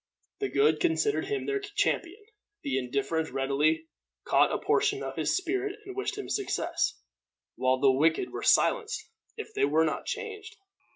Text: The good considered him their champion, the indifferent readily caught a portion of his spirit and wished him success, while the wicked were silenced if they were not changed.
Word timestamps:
The 0.39 0.49
good 0.49 0.79
considered 0.79 1.27
him 1.27 1.45
their 1.45 1.59
champion, 1.59 2.25
the 2.63 2.79
indifferent 2.79 3.29
readily 3.29 3.85
caught 4.25 4.51
a 4.51 4.57
portion 4.57 5.03
of 5.03 5.15
his 5.15 5.37
spirit 5.37 5.77
and 5.85 5.95
wished 5.95 6.17
him 6.17 6.27
success, 6.27 6.99
while 7.55 7.79
the 7.79 7.91
wicked 7.91 8.31
were 8.31 8.41
silenced 8.41 9.07
if 9.37 9.53
they 9.53 9.63
were 9.65 9.85
not 9.85 10.07
changed. 10.07 10.55